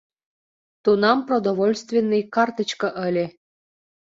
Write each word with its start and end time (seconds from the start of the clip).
Тунам 0.83 1.17
продовольственный 1.27 2.23
картычке 2.35 2.87
ыле. 3.07 3.25